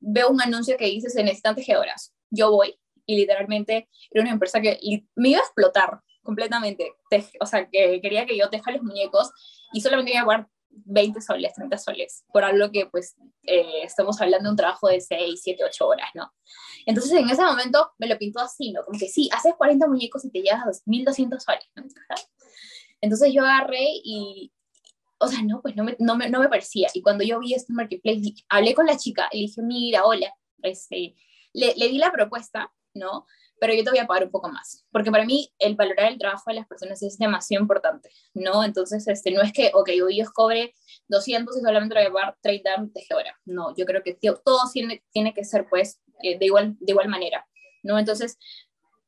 veo 0.00 0.30
un 0.30 0.42
anuncio 0.42 0.76
que 0.76 0.86
dice, 0.86 1.10
se 1.10 1.22
necesitan 1.22 1.54
tejedoras. 1.54 2.14
Yo 2.30 2.50
voy 2.50 2.78
y 3.06 3.16
literalmente 3.16 3.88
era 4.10 4.22
una 4.22 4.32
empresa 4.32 4.60
que 4.60 4.78
me 5.14 5.30
iba 5.30 5.40
a 5.40 5.44
explotar 5.44 6.00
completamente. 6.22 6.92
o 7.40 7.46
sea, 7.46 7.68
que 7.68 8.00
quería 8.00 8.26
que 8.26 8.36
yo 8.36 8.48
teja 8.50 8.70
los 8.72 8.82
muñecos 8.82 9.30
y 9.72 9.80
solamente 9.80 10.12
iba 10.12 10.22
a 10.22 10.26
pagar 10.26 10.48
20 10.70 11.20
soles, 11.20 11.52
30 11.54 11.78
soles, 11.78 12.24
por 12.32 12.44
algo 12.44 12.70
que 12.70 12.86
pues 12.86 13.14
eh, 13.42 13.82
estamos 13.82 14.20
hablando 14.20 14.48
de 14.48 14.50
un 14.52 14.56
trabajo 14.56 14.88
de 14.88 15.00
6, 15.00 15.40
7, 15.42 15.64
8 15.64 15.86
horas, 15.86 16.08
¿no? 16.14 16.32
Entonces 16.86 17.12
en 17.12 17.28
ese 17.28 17.42
momento 17.42 17.92
me 17.98 18.06
lo 18.06 18.16
pintó 18.18 18.40
así, 18.40 18.72
¿no? 18.72 18.82
Como 18.84 18.98
que 18.98 19.08
sí, 19.08 19.28
haces 19.32 19.54
40 19.56 19.86
muñecos 19.86 20.24
y 20.24 20.30
te 20.30 20.40
llevas 20.40 20.82
2.200 20.86 21.40
soles, 21.40 21.68
¿no? 21.74 21.84
Entonces 23.00 23.32
yo 23.32 23.42
agarré 23.42 23.84
y, 24.04 24.52
o 25.22 25.28
sea, 25.28 25.40
no, 25.42 25.62
pues 25.62 25.76
no 25.76 25.84
me, 25.84 25.96
no 26.00 26.16
me, 26.16 26.28
no 26.28 26.40
me 26.40 26.48
parecía. 26.48 26.88
Y 26.92 27.00
cuando 27.00 27.22
yo 27.22 27.38
vi 27.38 27.54
este 27.54 27.72
marketplace, 27.72 28.34
hablé 28.48 28.74
con 28.74 28.86
la 28.86 28.96
chica 28.96 29.28
le 29.32 29.40
dije, 29.40 29.62
mira, 29.62 30.04
hola, 30.04 30.34
este, 30.62 31.14
le, 31.52 31.74
le 31.76 31.88
di 31.88 31.98
la 31.98 32.10
propuesta, 32.10 32.72
¿no? 32.92 33.26
Pero 33.60 33.72
yo 33.74 33.84
te 33.84 33.90
voy 33.90 34.00
a 34.00 34.06
pagar 34.08 34.24
un 34.24 34.32
poco 34.32 34.48
más, 34.48 34.84
porque 34.90 35.12
para 35.12 35.24
mí 35.24 35.52
el 35.60 35.76
valorar 35.76 36.10
el 36.10 36.18
trabajo 36.18 36.42
de 36.48 36.54
las 36.54 36.66
personas 36.66 37.00
es 37.04 37.16
demasiado 37.18 37.62
importante, 37.62 38.10
¿no? 38.34 38.64
Entonces, 38.64 39.06
este, 39.06 39.30
no 39.30 39.42
es 39.42 39.52
que, 39.52 39.70
ok, 39.72 39.90
hoy 40.04 40.16
yo 40.16 40.24
cobre 40.34 40.74
200 41.06 41.56
y 41.56 41.60
solamente 41.60 41.94
voy 41.94 42.06
a 42.06 42.12
pagar 42.12 42.36
30 42.42 42.88
tejedora, 42.92 43.38
no, 43.44 43.76
yo 43.76 43.86
creo 43.86 44.02
que 44.02 44.18
todo 44.44 44.58
tiene, 44.72 45.04
tiene 45.12 45.32
que 45.32 45.44
ser, 45.44 45.68
pues, 45.68 46.00
eh, 46.24 46.36
de, 46.36 46.46
igual, 46.46 46.76
de 46.80 46.90
igual 46.90 47.08
manera, 47.08 47.46
¿no? 47.84 47.96
Entonces, 47.96 48.38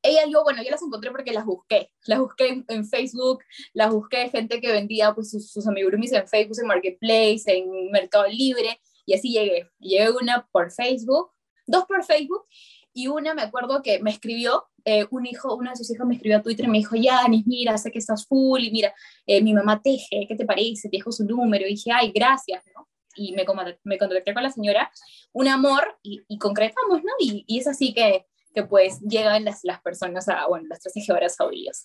ella 0.04 0.26
yo, 0.30 0.44
bueno, 0.44 0.62
yo 0.62 0.70
las 0.70 0.82
encontré 0.82 1.10
porque 1.10 1.32
las 1.32 1.46
busqué. 1.46 1.90
Las 2.06 2.20
busqué 2.20 2.62
en, 2.68 2.86
Facebook, 2.86 3.42
las 3.72 3.90
busqué 3.90 4.28
gente 4.28 4.60
que 4.60 4.70
vendía 4.70 5.14
pues, 5.14 5.30
sus, 5.30 5.50
sus 5.50 5.66
amigurumis 5.66 6.12
en 6.12 6.28
Facebook, 6.28 6.58
en 6.60 6.68
Marketplace, 6.68 7.42
en 7.46 7.90
Mercado 7.90 8.26
Libre, 8.28 8.80
y 9.06 9.14
así 9.14 9.32
llegué. 9.32 9.70
Llegué 9.78 10.10
una 10.10 10.46
por 10.52 10.70
Facebook, 10.70 11.30
dos 11.66 11.84
por 11.86 12.04
Facebook, 12.04 12.44
y 12.92 13.08
una 13.08 13.34
me 13.34 13.42
acuerdo 13.42 13.82
que 13.82 14.00
me 14.00 14.10
escribió 14.10 14.66
eh, 14.84 15.06
un 15.10 15.26
hijo, 15.26 15.54
uno 15.56 15.70
de 15.70 15.76
sus 15.76 15.90
hijos 15.90 16.06
me 16.06 16.14
escribió 16.14 16.38
a 16.38 16.42
Twitter 16.42 16.66
y 16.66 16.68
me 16.68 16.78
dijo, 16.78 16.94
Yanis, 16.94 17.46
mira, 17.46 17.78
sé 17.78 17.90
que 17.90 17.98
estás 17.98 18.26
full 18.26 18.62
y 18.62 18.70
mira, 18.70 18.94
eh, 19.26 19.42
mi 19.42 19.54
mamá 19.54 19.80
teje, 19.82 20.26
¿qué 20.28 20.36
te 20.36 20.44
parece? 20.44 20.88
Te 20.90 20.98
dejo 20.98 21.10
su 21.10 21.24
número. 21.24 21.66
Y 21.66 21.70
dije, 21.70 21.90
ay, 21.90 22.12
gracias, 22.14 22.62
¿no? 22.76 22.88
Y 23.16 23.32
me, 23.32 23.44
me 23.84 23.98
contacté 23.98 24.34
con 24.34 24.42
la 24.42 24.50
señora, 24.50 24.90
un 25.32 25.48
amor 25.48 25.98
y, 26.02 26.20
concretamos, 26.38 27.02
¿no? 27.02 27.12
Y, 27.18 27.44
y, 27.46 27.58
es 27.58 27.66
así 27.66 27.94
que, 27.94 28.26
que 28.54 28.62
pues 28.62 29.00
llegan 29.00 29.44
las, 29.44 29.60
las 29.64 29.80
personas 29.82 30.28
a, 30.28 30.46
bueno, 30.46 30.66
las 30.68 30.80
tres 30.80 30.94
tejedoras 30.94 31.38
a 31.40 31.44
orillos. 31.44 31.84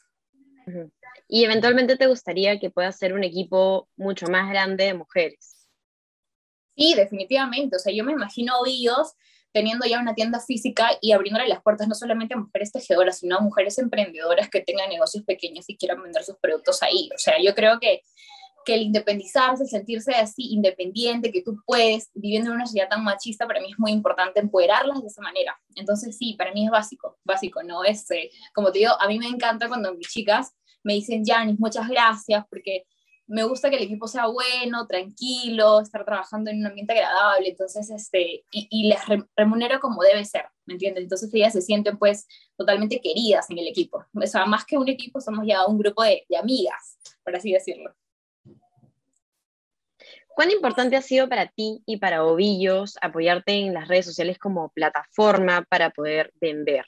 Y 1.27 1.43
eventualmente 1.43 1.97
te 1.97 2.07
gustaría 2.07 2.59
que 2.59 2.69
pueda 2.69 2.91
ser 2.91 3.13
un 3.13 3.23
equipo 3.23 3.89
mucho 3.97 4.27
más 4.27 4.49
grande 4.49 4.85
de 4.85 4.93
mujeres. 4.93 5.67
Sí, 6.77 6.93
definitivamente. 6.95 7.75
O 7.75 7.79
sea, 7.79 7.91
yo 7.91 8.03
me 8.03 8.11
imagino 8.11 8.59
ovillos 8.59 9.13
teniendo 9.51 9.85
ya 9.87 9.99
una 9.99 10.13
tienda 10.13 10.39
física 10.39 10.91
y 11.01 11.11
abriéndole 11.11 11.47
las 11.47 11.61
puertas 11.61 11.87
no 11.87 11.95
solamente 11.95 12.35
a 12.35 12.37
mujeres 12.37 12.71
tejedoras, 12.71 13.19
sino 13.19 13.37
a 13.37 13.41
mujeres 13.41 13.79
emprendedoras 13.79 14.49
que 14.49 14.61
tengan 14.61 14.89
negocios 14.89 15.23
pequeños 15.25 15.65
y 15.67 15.75
quieran 15.75 16.01
vender 16.03 16.23
sus 16.23 16.37
productos 16.37 16.83
ahí. 16.83 17.09
O 17.13 17.17
sea, 17.17 17.35
yo 17.41 17.55
creo 17.55 17.79
que, 17.79 18.03
que 18.65 18.75
el 18.75 18.81
independizarse, 18.83 19.63
el 19.63 19.69
sentirse 19.69 20.13
así 20.13 20.53
independiente, 20.53 21.31
que 21.31 21.41
tú 21.41 21.61
puedes, 21.65 22.09
viviendo 22.13 22.49
en 22.49 22.55
una 22.55 22.65
sociedad 22.65 22.89
tan 22.89 23.03
machista, 23.03 23.47
para 23.47 23.61
mí 23.61 23.71
es 23.71 23.79
muy 23.79 23.91
importante 23.91 24.39
empoderarlas 24.39 25.01
de 25.01 25.07
esa 25.07 25.21
manera. 25.21 25.59
Entonces, 25.75 26.17
sí, 26.17 26.35
para 26.37 26.51
mí 26.53 26.65
es 26.65 26.71
básico, 26.71 27.17
básico, 27.23 27.63
¿no? 27.63 27.83
Es, 27.83 28.09
eh, 28.11 28.29
como 28.53 28.71
te 28.71 28.79
digo, 28.79 28.91
a 28.99 29.07
mí 29.07 29.19
me 29.19 29.27
encanta 29.27 29.67
cuando 29.67 29.93
mis 29.95 30.07
chicas 30.09 30.53
me 30.83 30.93
dicen, 30.93 31.23
Janis, 31.25 31.59
muchas 31.59 31.87
gracias, 31.87 32.45
porque 32.49 32.85
me 33.27 33.43
gusta 33.43 33.69
que 33.69 33.75
el 33.75 33.83
equipo 33.83 34.07
sea 34.07 34.25
bueno, 34.25 34.87
tranquilo, 34.87 35.81
estar 35.81 36.03
trabajando 36.03 36.49
en 36.49 36.61
un 36.61 36.65
ambiente 36.65 36.93
agradable, 36.93 37.49
entonces, 37.49 37.89
este, 37.91 38.43
y, 38.51 38.67
y 38.71 38.87
les 38.87 38.99
remunero 39.35 39.79
como 39.79 40.01
debe 40.01 40.25
ser, 40.25 40.45
¿me 40.65 40.73
entiendes? 40.73 41.03
Entonces 41.03 41.29
ellas 41.33 41.53
se 41.53 41.61
sienten 41.61 41.97
pues 41.99 42.27
totalmente 42.57 42.99
queridas 42.99 43.47
en 43.51 43.59
el 43.59 43.67
equipo. 43.67 44.03
O 44.13 44.27
sea, 44.27 44.45
más 44.45 44.65
que 44.65 44.79
un 44.79 44.89
equipo, 44.89 45.21
somos 45.21 45.45
ya 45.45 45.67
un 45.67 45.77
grupo 45.77 46.01
de, 46.03 46.25
de 46.27 46.37
amigas, 46.37 46.97
por 47.23 47.35
así 47.35 47.51
decirlo. 47.51 47.93
¿Cuán 50.39 50.51
importante 50.51 50.95
ha 50.95 51.01
sido 51.01 51.27
para 51.27 51.47
ti 51.47 51.83
y 51.85 51.97
para 51.97 52.23
Ovillos 52.23 52.97
apoyarte 53.01 53.51
en 53.55 53.73
las 53.73 53.89
redes 53.89 54.05
sociales 54.05 54.39
como 54.39 54.69
plataforma 54.69 55.65
para 55.69 55.89
poder 55.89 56.31
vender? 56.39 56.85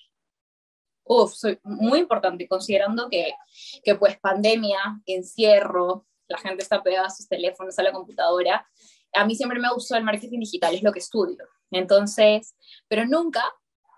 Uf, 1.03 1.33
soy 1.33 1.59
muy 1.61 1.99
importante, 1.99 2.47
considerando 2.47 3.09
que, 3.09 3.33
que 3.83 3.95
pues 3.95 4.17
pandemia, 4.21 5.01
encierro, 5.05 6.07
la 6.29 6.37
gente 6.37 6.63
está 6.63 6.81
pegada 6.81 7.07
a 7.07 7.09
sus 7.09 7.27
teléfonos, 7.27 7.77
a 7.77 7.83
la 7.83 7.91
computadora. 7.91 8.65
A 9.13 9.25
mí 9.25 9.35
siempre 9.35 9.59
me 9.59 9.73
gustó 9.73 9.97
el 9.97 10.05
marketing 10.05 10.39
digital, 10.39 10.73
es 10.73 10.81
lo 10.81 10.93
que 10.93 10.99
estudio. 10.99 11.43
Entonces, 11.71 12.55
pero 12.87 13.05
nunca 13.05 13.43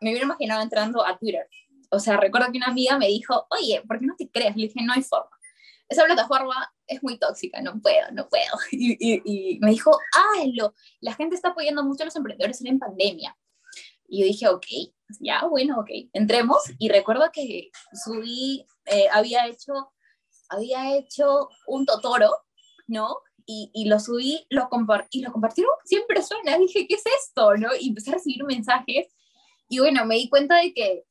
me 0.01 0.10
hubiera 0.10 0.25
imaginado 0.25 0.63
entrando 0.63 1.05
a 1.05 1.15
Twitter. 1.19 1.48
O 1.91 2.00
sea, 2.00 2.17
recuerdo 2.17 2.51
que 2.51 2.57
una 2.57 2.69
amiga 2.69 2.98
me 2.98 3.05
dijo, 3.05 3.45
oye, 3.51 3.83
¿por 3.88 4.00
qué 4.00 4.07
no 4.07 4.15
te 4.17 4.27
crees? 4.31 4.55
Le 4.55 4.63
dije, 4.63 4.83
no 4.83 4.93
hay 4.93 5.03
forma. 5.03 5.29
Esa 5.88 6.05
plataforma 6.05 6.74
es 6.93 7.03
muy 7.03 7.17
tóxica, 7.17 7.62
no 7.62 7.79
puedo, 7.81 8.12
no 8.12 8.27
puedo. 8.29 8.43
Y, 8.71 8.97
y, 9.00 9.59
me 9.59 9.71
dijo, 9.71 9.97
lo 10.53 10.73
la 11.01 11.13
gente 11.13 11.35
está 11.35 11.50
apoyando 11.50 11.83
mucho 11.83 12.03
a 12.03 12.05
los 12.05 12.15
emprendedores 12.15 12.63
en 12.63 12.79
pandemia. 12.79 13.38
Y 14.07 14.21
yo 14.21 14.25
dije, 14.25 14.47
ok, 14.47 14.65
ya, 15.19 15.45
bueno, 15.45 15.79
ok, 15.79 15.89
entremos. 16.13 16.62
Y 16.77 16.89
recuerdo 16.89 17.29
que 17.31 17.71
subí, 17.93 18.65
eh, 18.85 19.07
había 19.12 19.47
hecho 19.47 19.93
había 20.53 20.95
hecho 20.95 21.50
un 21.67 21.85
Totoro, 21.85 22.31
¿no? 22.88 23.17
Y, 23.45 23.71
y, 23.73 23.85
lo 23.85 24.00
subí, 24.00 24.45
lo 24.50 24.69
y 25.12 25.21
lo 25.21 25.31
compartieron 25.31 25.73
100 25.83 26.03
personas. 26.07 26.59
Dije, 26.59 26.88
¿qué 26.88 26.95
es 26.95 27.03
esto? 27.21 27.57
¿no? 27.57 27.69
Y 27.77 27.89
empecé 27.89 28.12
a 28.12 28.13
recibir 28.13 28.43
mensajes. 28.45 29.07
Y 29.67 29.79
bueno, 29.79 30.05
me 30.05 30.15
di 30.15 30.29
cuenta 30.29 30.57
de 30.57 30.73
que 30.73 31.03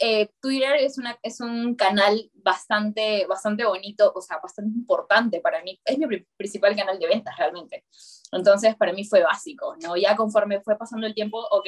eh, 0.00 0.30
Twitter 0.40 0.76
es, 0.76 1.40
un 1.40 1.74
canal 1.74 2.30
bastante, 2.34 3.26
bastante 3.26 3.64
bonito, 3.66 4.10
o 4.14 4.20
sea, 4.22 4.38
bastante 4.42 4.76
importante 4.76 5.40
para 5.40 5.62
mí. 5.62 5.78
Es 5.84 5.98
mi 5.98 6.06
principal 6.36 6.74
canal 6.74 6.98
de 6.98 7.06
ventas 7.06 7.36
realmente. 7.36 7.84
Entonces, 8.32 8.74
para 8.76 8.92
mí 8.92 9.04
fue 9.04 9.22
básico, 9.22 9.76
¿no? 9.82 9.96
Ya 9.96 10.16
conforme 10.16 10.60
fue 10.62 10.78
pasando 10.78 11.06
el 11.06 11.14
tiempo, 11.14 11.38
ok, 11.50 11.66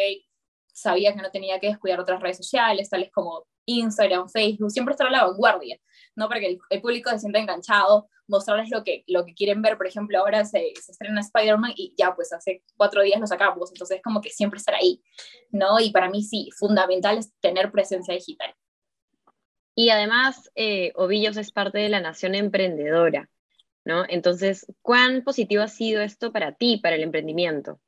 sabía 0.66 1.14
que 1.14 1.20
no 1.20 1.30
tenía 1.30 1.60
que 1.60 1.68
descuidar 1.68 2.00
otras 2.00 2.20
redes 2.22 2.38
sociales, 2.38 2.88
tales 2.88 3.10
como 3.12 3.46
Instagram, 3.66 4.28
Facebook, 4.28 4.70
siempre 4.70 4.92
estar 4.92 5.06
a 5.06 5.10
la 5.10 5.24
vanguardia. 5.24 5.78
¿no? 6.16 6.28
Para 6.28 6.40
que 6.40 6.58
el, 6.70 6.80
público 6.80 7.10
se 7.10 7.20
sienta 7.20 7.38
enganchado, 7.38 8.08
mostrarles 8.26 8.70
lo 8.70 8.84
que, 8.84 9.04
lo 9.06 9.24
que 9.24 9.34
quieren 9.34 9.62
ver. 9.62 9.76
Por 9.76 9.86
ejemplo, 9.86 10.18
ahora 10.18 10.44
se, 10.44 10.72
se 10.80 10.92
estrena 10.92 11.20
Spider-Man 11.20 11.72
y 11.76 11.94
ya, 11.96 12.14
pues 12.14 12.32
hace 12.32 12.62
cuatro 12.76 13.02
días 13.02 13.20
lo 13.20 13.26
sacamos, 13.26 13.70
entonces 13.70 14.00
como 14.02 14.20
que 14.20 14.30
siempre 14.30 14.58
estar 14.58 14.74
ahí, 14.74 15.02
¿no? 15.50 15.80
Y 15.80 15.90
para 15.90 16.10
mí 16.10 16.22
sí, 16.22 16.50
fundamental 16.56 17.18
es 17.18 17.32
tener 17.40 17.70
presencia 17.70 18.14
digital. 18.14 18.54
Y 19.74 19.88
además, 19.88 20.50
eh, 20.54 20.92
Ovillos 20.96 21.36
es 21.36 21.50
parte 21.50 21.78
de 21.78 21.88
la 21.88 22.00
nación 22.00 22.34
emprendedora, 22.34 23.30
¿no? 23.84 24.04
Entonces, 24.08 24.66
¿cuán 24.82 25.22
positivo 25.22 25.62
ha 25.62 25.68
sido 25.68 26.02
esto 26.02 26.32
para 26.32 26.52
ti, 26.52 26.78
para 26.82 26.96
el 26.96 27.02
emprendimiento? 27.02 27.80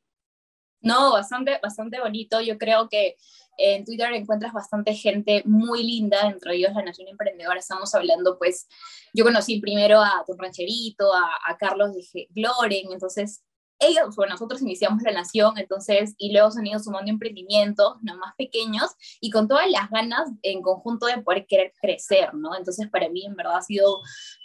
No, 0.80 1.12
bastante, 1.12 1.58
bastante 1.62 2.00
bonito. 2.00 2.40
Yo 2.40 2.58
creo 2.58 2.88
que 2.88 3.16
en 3.58 3.84
Twitter 3.84 4.12
encuentras 4.12 4.52
bastante 4.52 4.94
gente 4.94 5.42
muy 5.46 5.82
linda, 5.82 6.28
entre 6.28 6.56
ellos 6.56 6.72
la 6.74 6.82
Nación 6.82 7.08
Emprendedora. 7.08 7.58
Estamos 7.58 7.94
hablando, 7.94 8.38
pues, 8.38 8.68
yo 9.12 9.24
conocí 9.24 9.60
primero 9.60 10.00
a 10.00 10.24
Don 10.26 10.38
Rancherito, 10.38 11.12
a, 11.14 11.56
Carlos 11.58 11.92
de 11.94 12.28
Gloren, 12.30 12.92
entonces 12.92 13.44
ellos, 13.78 14.14
bueno, 14.16 14.34
nosotros 14.34 14.62
iniciamos 14.62 15.02
la 15.02 15.12
Nación, 15.12 15.58
entonces, 15.58 16.14
y 16.16 16.32
luego 16.32 16.50
se 16.50 16.60
han 16.60 16.66
ido 16.66 16.78
sumando 16.78 17.10
emprendimientos, 17.10 17.96
no 18.02 18.16
más 18.16 18.34
pequeños, 18.36 18.90
y 19.20 19.30
con 19.30 19.48
todas 19.48 19.70
las 19.70 19.90
ganas 19.90 20.30
en 20.42 20.62
conjunto 20.62 21.06
de 21.06 21.22
poder 21.22 21.46
querer 21.46 21.72
crecer, 21.80 22.34
¿no? 22.34 22.56
Entonces, 22.56 22.88
para 22.88 23.08
mí, 23.08 23.26
en 23.26 23.34
verdad, 23.34 23.56
ha 23.56 23.62
sido, 23.62 24.00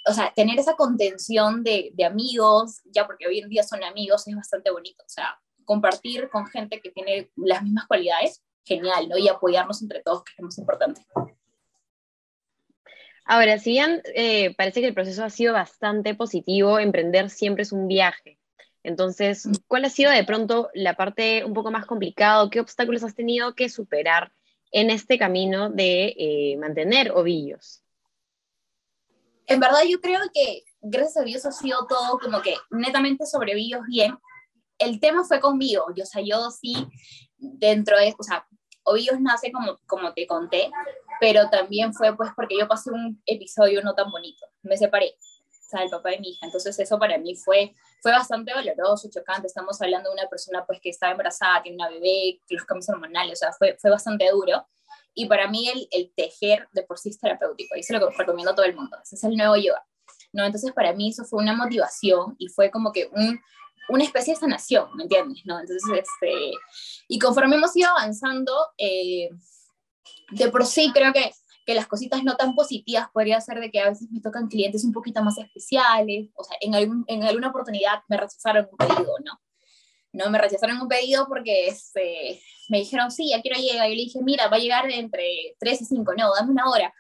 o 0.07 0.13
sea, 0.13 0.33
tener 0.35 0.59
esa 0.59 0.75
contención 0.75 1.63
de, 1.63 1.91
de 1.93 2.05
amigos, 2.05 2.81
ya 2.85 3.05
porque 3.05 3.27
hoy 3.27 3.39
en 3.39 3.49
día 3.49 3.63
son 3.63 3.83
amigos, 3.83 4.27
es 4.27 4.35
bastante 4.35 4.71
bonito, 4.71 5.03
o 5.05 5.09
sea, 5.09 5.39
compartir 5.69 6.29
con 6.29 6.47
gente 6.47 6.81
que 6.81 6.89
tiene 6.89 7.29
las 7.35 7.63
mismas 7.63 7.85
cualidades, 7.87 8.41
genial, 8.69 9.09
¿no? 9.09 9.17
Y 9.17 9.27
apoyarnos 9.27 9.81
entre 9.81 10.01
todos, 10.01 10.23
que 10.23 10.33
es 10.33 10.39
lo 10.39 10.45
más 10.45 10.57
importante. 10.57 11.01
Ahora, 13.25 13.59
si 13.59 13.71
bien 13.71 14.01
eh, 14.15 14.55
parece 14.55 14.81
que 14.81 14.87
el 14.87 14.93
proceso 14.93 15.23
ha 15.23 15.29
sido 15.29 15.53
bastante 15.53 16.15
positivo, 16.15 16.79
emprender 16.79 17.29
siempre 17.29 17.63
es 17.63 17.71
un 17.71 17.87
viaje. 17.87 18.37
Entonces. 18.83 19.47
¿cuál 19.67 19.85
ha 19.85 19.89
sido 19.89 20.11
de 20.11 20.23
pronto 20.23 20.69
la 20.73 20.95
parte 20.95 21.43
un 21.43 21.53
poco 21.53 21.71
más 21.71 21.85
complicada? 21.85 22.49
¿Qué 22.49 22.59
obstáculos 22.59 23.03
has 23.03 23.15
tenido 23.15 23.55
que 23.55 23.69
superar 23.69 24.31
en 24.71 24.89
este 24.89 25.17
camino 25.17 25.69
de 25.69 26.15
eh, 26.17 26.57
mantener 26.57 27.11
ovillos? 27.11 27.83
En 29.47 29.59
verdad, 29.59 29.81
yo 29.87 29.99
creo 29.99 30.21
que 30.33 30.63
gracias 30.81 31.17
a 31.17 31.23
Dios 31.23 31.45
ha 31.45 31.51
sido 31.51 31.87
todo 31.87 32.19
como 32.19 32.41
que 32.41 32.55
netamente 32.69 33.25
sobre 33.25 33.53
ovillos 33.53 33.81
bien, 33.87 34.17
el 34.77 34.99
tema 34.99 35.23
fue 35.23 35.39
conmigo, 35.39 35.85
yo, 35.95 36.03
o 36.03 36.07
sea, 36.07 36.23
yo 36.23 36.49
sí, 36.51 36.73
dentro 37.37 37.97
de, 37.97 38.15
o 38.17 38.23
sea, 38.23 38.47
Ovillos 38.89 39.19
nace 39.21 39.51
como, 39.51 39.77
como 39.85 40.13
te 40.13 40.25
conté, 40.25 40.71
pero 41.19 41.47
también 41.49 41.93
fue 41.93 42.15
pues 42.17 42.31
porque 42.35 42.57
yo 42.57 42.67
pasé 42.67 42.89
un 42.89 43.21
episodio 43.27 43.83
no 43.83 43.93
tan 43.93 44.09
bonito, 44.09 44.47
me 44.63 44.77
separé, 44.77 45.15
o 45.15 45.69
sea, 45.69 45.83
el 45.83 45.91
papá 45.91 46.09
de 46.09 46.19
mi 46.19 46.29
hija, 46.31 46.47
entonces 46.47 46.79
eso 46.79 46.97
para 46.97 47.19
mí 47.19 47.35
fue, 47.35 47.75
fue 48.01 48.11
bastante 48.11 48.51
doloroso, 48.51 49.07
chocante, 49.13 49.45
estamos 49.45 49.79
hablando 49.79 50.09
de 50.09 50.15
una 50.15 50.27
persona 50.27 50.65
pues 50.65 50.79
que 50.81 50.89
estaba 50.89 51.11
embarazada, 51.11 51.61
tiene 51.61 51.75
una 51.75 51.89
bebé, 51.89 52.41
los 52.49 52.65
cambios 52.65 52.89
hormonales, 52.89 53.33
o 53.33 53.45
sea, 53.45 53.53
fue, 53.53 53.77
fue 53.79 53.91
bastante 53.91 54.27
duro, 54.31 54.65
y 55.13 55.27
para 55.27 55.47
mí 55.47 55.69
el, 55.69 55.87
el 55.91 56.11
tejer 56.15 56.67
de 56.71 56.81
por 56.81 56.97
sí 56.97 57.09
es 57.09 57.19
terapéutico, 57.19 57.75
y 57.75 57.81
eso 57.81 57.93
lo 57.93 58.09
recomiendo 58.09 58.53
a 58.53 58.55
todo 58.55 58.65
el 58.65 58.75
mundo, 58.75 58.97
ese 59.03 59.15
es 59.15 59.23
el 59.23 59.37
nuevo 59.37 59.55
yoga, 59.55 59.85
¿no? 60.33 60.45
Entonces 60.45 60.71
para 60.73 60.93
mí 60.93 61.09
eso 61.09 61.23
fue 61.25 61.43
una 61.43 61.55
motivación 61.55 62.35
y 62.39 62.47
fue 62.47 62.71
como 62.71 62.91
que 62.91 63.07
un, 63.11 63.39
una 63.89 64.03
especie 64.03 64.33
de 64.33 64.39
sanación, 64.39 64.95
¿me 64.95 65.03
entiendes? 65.03 65.41
¿no? 65.45 65.59
Entonces, 65.59 65.83
este, 65.91 66.51
y 67.07 67.19
conforme 67.19 67.55
hemos 67.55 67.75
ido 67.75 67.89
avanzando, 67.89 68.53
eh, 68.77 69.29
de 70.31 70.49
por 70.49 70.65
sí 70.65 70.91
creo 70.93 71.11
que, 71.13 71.31
que 71.65 71.73
las 71.73 71.87
cositas 71.87 72.23
no 72.23 72.35
tan 72.35 72.55
positivas 72.55 73.09
podría 73.13 73.39
ser 73.41 73.59
de 73.59 73.71
que 73.71 73.79
a 73.79 73.89
veces 73.89 74.09
me 74.11 74.21
tocan 74.21 74.47
clientes 74.47 74.83
un 74.83 74.93
poquito 74.93 75.23
más 75.23 75.37
especiales, 75.37 76.29
o 76.35 76.43
sea, 76.43 76.57
en, 76.61 76.75
algún, 76.75 77.03
en 77.07 77.23
alguna 77.23 77.49
oportunidad 77.49 78.01
me 78.07 78.17
rechazaron 78.17 78.67
un 78.71 78.77
pedido, 78.77 79.13
¿no? 79.23 79.39
No, 80.11 80.29
me 80.31 80.39
rechazaron 80.39 80.81
un 80.81 80.87
pedido 80.87 81.27
porque 81.27 81.67
este, 81.67 82.41
me 82.67 82.79
dijeron, 82.79 83.11
sí, 83.11 83.29
ya 83.29 83.41
quiero 83.41 83.59
llegar. 83.59 83.87
Yo 83.87 83.95
le 83.95 84.01
dije, 84.01 84.19
mira, 84.23 84.47
va 84.47 84.57
a 84.57 84.59
llegar 84.59 84.89
entre 84.89 85.55
3 85.59 85.81
y 85.81 85.85
5, 85.85 86.13
no, 86.17 86.33
dame 86.33 86.51
una 86.51 86.67
hora. 86.67 86.93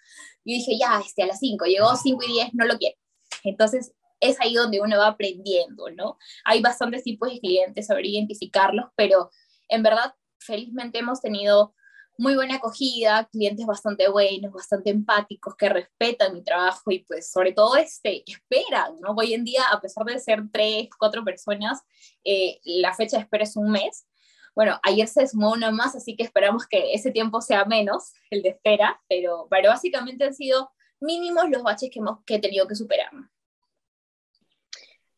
Yo 0.45 0.53
dije, 0.53 0.77
ya, 0.77 1.01
este, 1.03 1.23
a 1.23 1.27
las 1.27 1.39
5, 1.39 1.65
llegó 1.65 1.95
5 1.95 2.23
y 2.27 2.33
10, 2.33 2.53
no 2.53 2.65
lo 2.65 2.77
quiero. 2.77 2.95
Entonces, 3.43 3.93
es 4.19 4.39
ahí 4.41 4.53
donde 4.53 4.81
uno 4.81 4.97
va 4.97 5.07
aprendiendo, 5.07 5.89
¿no? 5.91 6.17
Hay 6.45 6.61
bastantes 6.61 7.03
tipos 7.03 7.31
de 7.31 7.39
clientes, 7.39 7.87
saber 7.87 8.05
identificarlos, 8.05 8.85
pero 8.95 9.29
en 9.67 9.83
verdad, 9.83 10.13
felizmente 10.39 10.99
hemos 10.99 11.21
tenido 11.21 11.73
muy 12.19 12.35
buena 12.35 12.55
acogida, 12.55 13.29
clientes 13.31 13.65
bastante 13.65 14.09
buenos, 14.09 14.51
bastante 14.51 14.89
empáticos, 14.89 15.55
que 15.55 15.69
respetan 15.69 16.33
mi 16.33 16.43
trabajo 16.43 16.91
y 16.91 16.99
pues 17.05 17.31
sobre 17.31 17.53
todo 17.53 17.77
este, 17.77 18.23
esperan, 18.29 18.99
¿no? 18.99 19.11
Hoy 19.17 19.33
en 19.33 19.45
día, 19.45 19.63
a 19.71 19.79
pesar 19.79 20.03
de 20.03 20.19
ser 20.19 20.43
tres, 20.51 20.89
cuatro 20.99 21.23
personas, 21.23 21.79
eh, 22.25 22.59
la 22.65 22.93
fecha 22.93 23.15
de 23.17 23.23
espera 23.23 23.45
es 23.45 23.55
un 23.55 23.71
mes. 23.71 24.05
bueno, 24.55 24.77
ayer 24.83 25.07
se 25.07 25.27
sumó 25.27 25.53
una 25.53 25.71
más, 25.71 25.95
así 25.95 26.17
que 26.17 26.23
esperamos 26.23 26.67
que 26.67 26.93
ese 26.93 27.11
tiempo 27.11 27.39
sea 27.41 27.63
menos, 27.63 28.11
el 28.29 28.41
de 28.41 28.49
espera, 28.49 29.01
pero, 29.07 29.47
pero 29.49 29.69
básicamente 29.69 30.25
han 30.25 30.33
sido 30.33 30.71
mínimos 30.99 31.49
los 31.49 31.63
baches 31.63 31.89
que, 31.89 31.99
hemos, 31.99 32.19
que 32.25 32.35
he 32.35 32.39
tenido 32.39 32.67
que 32.67 32.75
superar. 32.75 33.11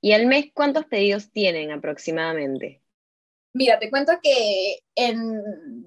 ¿Y 0.02 0.14
al 0.14 0.26
mes 0.26 0.48
cuántos 0.54 0.86
pedidos 0.86 1.32
tienen 1.32 1.72
aproximadamente? 1.72 2.82
Mira, 3.54 3.78
te 3.78 3.90
cuento 3.92 4.14
que 4.22 4.80
en, 4.96 5.44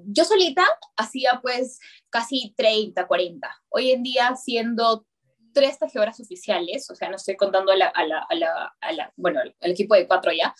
yo 0.06 0.24
solita 0.24 0.64
hacía 0.96 1.40
pues 1.42 1.80
casi 2.10 2.54
30, 2.56 3.06
40. 3.06 3.62
Hoy 3.70 3.90
en 3.90 4.02
día 4.02 4.36
siendo 4.36 5.06
tres 5.52 5.78
tajedoras 5.78 6.20
oficiales, 6.20 6.88
o 6.90 6.94
sea, 6.94 7.08
no 7.08 7.16
estoy 7.16 7.36
contando 7.36 7.72
a 7.72 7.76
la, 7.76 9.12
bueno, 9.16 9.40
el 9.60 9.70
equipo 9.72 9.94
de 9.94 10.06
cuatro 10.06 10.30
ya, 10.32 10.54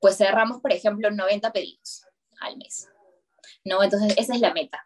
pues 0.00 0.16
cerramos, 0.16 0.60
por 0.60 0.72
ejemplo, 0.72 1.10
90 1.10 1.52
pedidos 1.52 2.06
al 2.40 2.56
mes. 2.56 2.88
¿No? 3.64 3.82
Entonces, 3.82 4.14
esa 4.16 4.34
es 4.34 4.40
la 4.40 4.52
meta, 4.52 4.84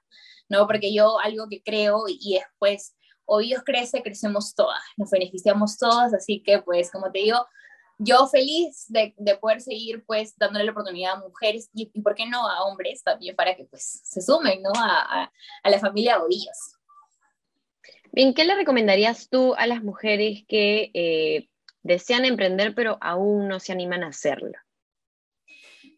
¿no? 0.51 0.67
Porque 0.67 0.93
yo 0.93 1.19
algo 1.21 1.49
que 1.49 1.63
creo 1.63 2.05
y 2.09 2.35
después, 2.35 2.95
Oídos 3.25 3.65
crece, 3.65 4.03
crecemos 4.03 4.55
todas, 4.55 4.81
nos 4.97 5.11
beneficiamos 5.11 5.79
todas, 5.79 6.13
así 6.13 6.43
que, 6.43 6.61
pues, 6.61 6.91
como 6.91 7.11
te 7.11 7.21
digo, 7.21 7.47
yo 7.99 8.27
feliz 8.27 8.87
de, 8.89 9.15
de, 9.17 9.37
poder 9.37 9.61
seguir 9.61 10.05
pues 10.05 10.37
dándole 10.37 10.65
la 10.65 10.73
oportunidad 10.73 11.15
a 11.15 11.21
mujeres 11.21 11.71
y, 11.75 11.91
y, 11.93 12.03
por 12.03 12.15
qué 12.15 12.27
no 12.27 12.47
a 12.49 12.65
hombres 12.65 13.03
también 13.03 13.35
para 13.35 13.57
que 13.57 13.65
pues 13.65 14.01
se 14.05 14.21
sumen 14.21 14.63
¿no? 14.63 14.71
a, 14.75 15.23
a, 15.23 15.33
a 15.63 15.71
la 15.71 15.79
familia 15.79 16.23
Ovillos. 16.23 16.77
Bien, 18.13 18.35
¿qué 18.35 18.45
le 18.45 18.55
recomendarías 18.55 19.29
tú 19.29 19.55
a 19.55 19.67
las 19.67 19.83
mujeres 19.83 20.45
que 20.49 20.91
eh, 20.95 21.49
desean 21.83 22.25
emprender 22.25 22.75
pero 22.75 22.99
aún 23.01 23.49
no 23.49 23.61
se 23.61 23.73
animan 23.73 24.05
a 24.05 24.09
hacerlo? 24.09 24.53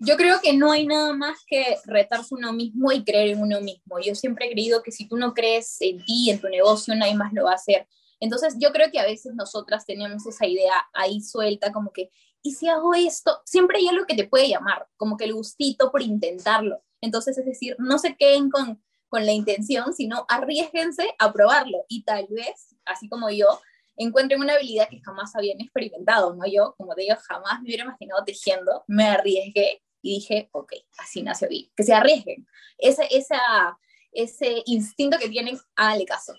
Yo 0.00 0.16
creo 0.16 0.40
que 0.40 0.52
no 0.52 0.70
hay 0.70 0.86
nada 0.86 1.12
más 1.12 1.38
que 1.46 1.76
retarse 1.84 2.34
uno 2.34 2.52
mismo 2.52 2.92
y 2.92 3.02
creer 3.02 3.30
en 3.30 3.42
uno 3.42 3.60
mismo. 3.60 3.98
Yo 4.00 4.14
siempre 4.14 4.46
he 4.46 4.52
creído 4.52 4.82
que 4.82 4.92
si 4.92 5.08
tú 5.08 5.16
no 5.16 5.34
crees 5.34 5.80
en 5.80 6.04
ti, 6.04 6.30
en 6.30 6.40
tu 6.40 6.48
negocio, 6.48 6.94
nadie 6.94 7.16
más 7.16 7.32
lo 7.32 7.44
va 7.44 7.52
a 7.52 7.56
hacer. 7.56 7.88
Entonces, 8.20 8.56
yo 8.58 8.72
creo 8.72 8.90
que 8.90 8.98
a 8.98 9.04
veces 9.06 9.34
nosotras 9.34 9.86
tenemos 9.86 10.26
esa 10.26 10.46
idea 10.46 10.74
ahí 10.92 11.20
suelta, 11.20 11.72
como 11.72 11.92
que, 11.92 12.10
¿y 12.42 12.52
si 12.52 12.68
hago 12.68 12.94
esto? 12.94 13.40
Siempre 13.44 13.78
hay 13.78 13.88
algo 13.88 14.06
que 14.06 14.16
te 14.16 14.26
puede 14.26 14.48
llamar, 14.48 14.88
como 14.96 15.16
que 15.16 15.24
el 15.24 15.34
gustito 15.34 15.90
por 15.90 16.02
intentarlo. 16.02 16.82
Entonces, 17.00 17.38
es 17.38 17.46
decir, 17.46 17.76
no 17.78 17.98
se 17.98 18.16
queden 18.16 18.50
con, 18.50 18.82
con 19.08 19.24
la 19.24 19.32
intención, 19.32 19.92
sino 19.92 20.26
arriesguense 20.28 21.14
a 21.18 21.32
probarlo 21.32 21.84
y 21.88 22.02
tal 22.02 22.26
vez, 22.30 22.76
así 22.84 23.08
como 23.08 23.30
yo, 23.30 23.60
encuentren 23.96 24.40
una 24.40 24.54
habilidad 24.54 24.88
que 24.88 25.00
jamás 25.00 25.34
habían 25.34 25.60
experimentado, 25.60 26.34
¿no? 26.34 26.46
Yo, 26.46 26.74
como 26.76 26.94
te 26.94 27.02
digo, 27.02 27.16
jamás 27.26 27.60
me 27.60 27.66
hubiera 27.66 27.84
imaginado 27.84 28.24
tejiendo, 28.24 28.84
me 28.86 29.04
arriesgué 29.04 29.82
y 30.02 30.16
dije, 30.16 30.48
ok, 30.52 30.72
así 30.98 31.22
nació 31.22 31.48
Vi, 31.48 31.72
que 31.76 31.82
se 31.82 31.92
arriesguen. 31.92 32.46
Ese, 32.78 33.06
esa, 33.10 33.78
ese 34.12 34.62
instinto 34.66 35.18
que 35.18 35.28
tienen, 35.28 35.58
háganle 35.74 36.04
caso. 36.04 36.34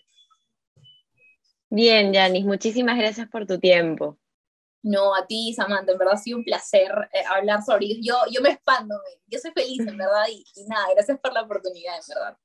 Bien, 1.70 2.12
Yanis, 2.12 2.46
muchísimas 2.46 2.98
gracias 2.98 3.28
por 3.30 3.46
tu 3.46 3.60
tiempo. 3.60 4.18
No, 4.82 5.14
a 5.14 5.28
ti, 5.28 5.54
Samantha, 5.54 5.92
en 5.92 5.98
verdad 5.98 6.16
ha 6.16 6.18
sido 6.18 6.38
un 6.38 6.44
placer 6.44 6.92
eh, 7.14 7.24
hablar 7.30 7.62
sobre 7.64 7.86
ellos. 7.86 8.00
Yo, 8.02 8.16
yo 8.32 8.42
me 8.42 8.50
expando, 8.50 8.96
yo 9.28 9.38
soy 9.40 9.52
feliz, 9.52 9.80
en 9.80 9.98
verdad, 9.98 10.26
y, 10.32 10.44
y 10.56 10.66
nada, 10.66 10.88
gracias 10.96 11.20
por 11.20 11.34
la 11.34 11.42
oportunidad, 11.42 11.96
en 11.96 12.02
verdad. 12.08 12.38